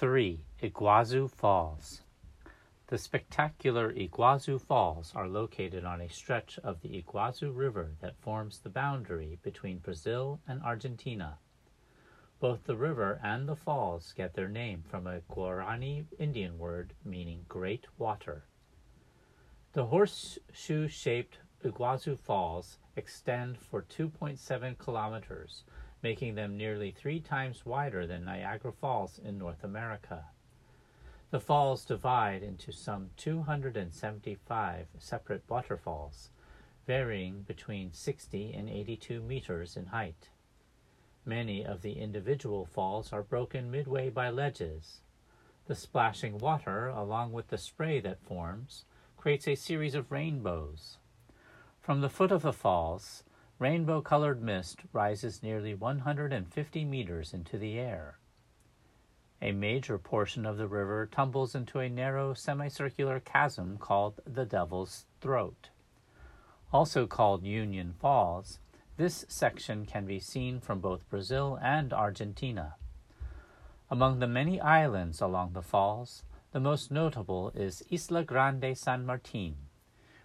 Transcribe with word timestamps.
3. 0.00 0.46
Iguazu 0.62 1.30
Falls. 1.30 2.00
The 2.86 2.96
spectacular 2.96 3.92
Iguazu 3.92 4.58
Falls 4.58 5.12
are 5.14 5.28
located 5.28 5.84
on 5.84 6.00
a 6.00 6.08
stretch 6.08 6.58
of 6.64 6.80
the 6.80 7.02
Iguazu 7.02 7.54
River 7.54 7.90
that 8.00 8.16
forms 8.16 8.60
the 8.60 8.70
boundary 8.70 9.38
between 9.42 9.76
Brazil 9.76 10.40
and 10.48 10.62
Argentina. 10.62 11.36
Both 12.38 12.64
the 12.64 12.78
river 12.78 13.20
and 13.22 13.46
the 13.46 13.54
falls 13.54 14.14
get 14.16 14.32
their 14.32 14.48
name 14.48 14.84
from 14.88 15.06
a 15.06 15.20
Guarani 15.30 16.06
Indian 16.18 16.58
word 16.58 16.94
meaning 17.04 17.44
great 17.46 17.84
water. 17.98 18.44
The 19.74 19.84
horseshoe 19.84 20.88
shaped 20.88 21.40
Iguazu 21.62 22.18
Falls 22.18 22.78
extend 22.96 23.58
for 23.58 23.82
2.7 23.82 24.78
kilometers, 24.78 25.64
making 26.02 26.34
them 26.34 26.56
nearly 26.56 26.90
three 26.90 27.20
times 27.20 27.66
wider 27.66 28.06
than 28.06 28.24
Niagara 28.24 28.72
Falls 28.72 29.18
in 29.22 29.38
North 29.38 29.64
America. 29.64 30.24
The 31.30 31.40
falls 31.40 31.84
divide 31.84 32.42
into 32.42 32.72
some 32.72 33.10
275 33.16 34.86
separate 34.98 35.44
waterfalls, 35.48 36.30
varying 36.86 37.42
between 37.42 37.92
60 37.92 38.52
and 38.52 38.68
82 38.68 39.20
meters 39.20 39.76
in 39.76 39.86
height. 39.86 40.30
Many 41.24 41.64
of 41.64 41.82
the 41.82 41.92
individual 41.92 42.64
falls 42.64 43.12
are 43.12 43.22
broken 43.22 43.70
midway 43.70 44.08
by 44.08 44.30
ledges. 44.30 45.02
The 45.66 45.76
splashing 45.76 46.38
water, 46.38 46.88
along 46.88 47.32
with 47.32 47.48
the 47.48 47.58
spray 47.58 48.00
that 48.00 48.22
forms, 48.22 48.84
creates 49.16 49.46
a 49.46 49.54
series 49.54 49.94
of 49.94 50.10
rainbows. 50.10 50.96
From 51.78 52.00
the 52.00 52.08
foot 52.08 52.32
of 52.32 52.42
the 52.42 52.52
falls, 52.52 53.22
rainbow 53.60 54.00
colored 54.00 54.42
mist 54.42 54.78
rises 54.90 55.42
nearly 55.42 55.74
150 55.74 56.84
meters 56.86 57.34
into 57.34 57.58
the 57.58 57.78
air. 57.78 58.18
A 59.42 59.52
major 59.52 59.98
portion 59.98 60.46
of 60.46 60.56
the 60.56 60.66
river 60.66 61.06
tumbles 61.06 61.54
into 61.54 61.78
a 61.78 61.90
narrow 61.90 62.32
semicircular 62.32 63.20
chasm 63.20 63.76
called 63.76 64.18
the 64.26 64.46
Devil's 64.46 65.04
Throat. 65.20 65.68
Also 66.72 67.06
called 67.06 67.44
Union 67.44 67.94
Falls, 68.00 68.58
this 68.96 69.26
section 69.28 69.84
can 69.84 70.06
be 70.06 70.18
seen 70.18 70.58
from 70.58 70.80
both 70.80 71.08
Brazil 71.10 71.58
and 71.62 71.92
Argentina. 71.92 72.76
Among 73.90 74.20
the 74.20 74.26
many 74.26 74.58
islands 74.58 75.20
along 75.20 75.52
the 75.52 75.62
falls, 75.62 76.22
the 76.52 76.60
most 76.60 76.90
notable 76.90 77.50
is 77.54 77.82
Isla 77.90 78.24
Grande 78.24 78.76
San 78.76 79.04
Martin, 79.04 79.56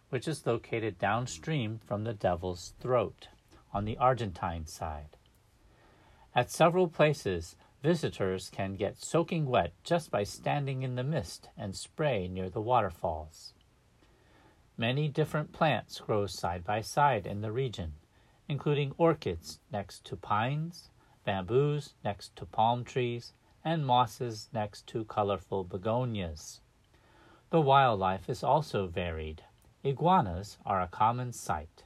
which 0.10 0.28
is 0.28 0.46
located 0.46 1.00
downstream 1.00 1.80
from 1.86 2.04
the 2.04 2.14
Devil's 2.14 2.74
Throat 2.80 3.28
on 3.74 3.86
the 3.86 3.98
Argentine 3.98 4.66
side. 4.66 5.18
At 6.34 6.52
several 6.52 6.88
places, 6.88 7.56
Visitors 7.86 8.50
can 8.50 8.74
get 8.74 8.98
soaking 8.98 9.46
wet 9.46 9.72
just 9.84 10.10
by 10.10 10.24
standing 10.24 10.82
in 10.82 10.96
the 10.96 11.04
mist 11.04 11.50
and 11.56 11.76
spray 11.76 12.28
near 12.28 12.50
the 12.50 12.60
waterfalls. 12.60 13.54
Many 14.76 15.08
different 15.08 15.52
plants 15.52 16.00
grow 16.00 16.26
side 16.26 16.64
by 16.64 16.82
side 16.82 17.28
in 17.28 17.42
the 17.42 17.52
region, 17.52 17.94
including 18.50 18.96
orchids 18.98 19.60
next 19.72 20.04
to 20.06 20.16
pines, 20.16 20.90
bamboos 21.26 21.94
next 22.04 22.36
to 22.38 22.48
palm 22.48 22.84
trees, 22.84 23.34
and 23.64 23.86
mosses 23.86 24.50
next 24.52 24.88
to 24.88 25.06
colorful 25.06 25.64
begonias. 25.64 26.62
The 27.52 27.62
wildlife 27.62 28.28
is 28.28 28.44
also 28.44 28.88
varied. 28.88 29.44
Iguanas 29.86 30.58
are 30.66 30.82
a 30.82 30.88
common 30.88 31.32
sight. 31.32 31.85